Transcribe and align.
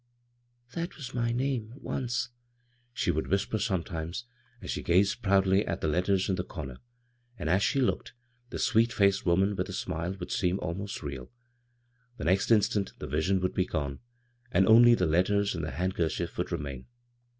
"That 0.73 0.95
was 0.97 1.13
my 1.13 1.31
name, 1.31 1.73
once," 1.75 2.29
she 2.91 3.11
would 3.11 3.27
whisper 3.27 3.59
sometimes, 3.59 4.25
as 4.59 4.71
she 4.71 4.81
gazed 4.81 5.21
proudly 5.21 5.63
at 5.63 5.81
the 5.81 5.87
letters 5.87 6.27
in 6.27 6.37
the 6.37 6.43
comer— 6.43 6.79
and 7.37 7.47
as 7.47 7.61
she 7.61 7.79
looked, 7.79 8.13
the 8.49 8.57
sweet 8.57 8.91
faced 8.91 9.27
woman 9.27 9.55
with 9.55 9.67
the 9.67 9.73
smile 9.73 10.13
would 10.13 10.31
seem 10.31 10.57
almost 10.59 11.03
real; 11.03 11.29
the 12.17 12.23
next 12.23 12.49
instant 12.49 12.93
the 12.97 13.05
vision 13.05 13.41
would 13.41 13.53
be 13.53 13.67
gone, 13.67 13.99
and 14.51 14.65
only 14.67 14.95
the 14.95 15.05
letters 15.05 15.53
and 15.53 15.63
the 15.63 15.69
handkerchief 15.69 16.35
would 16.35 16.51
remain. 16.51 16.87